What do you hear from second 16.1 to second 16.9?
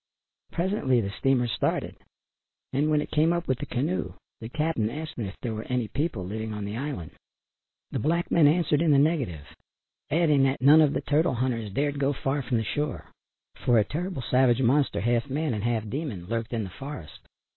lurked in the